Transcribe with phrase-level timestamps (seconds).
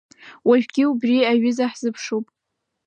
[0.47, 2.25] Уажәгьы убри аҩыза ҳзыԥшуп.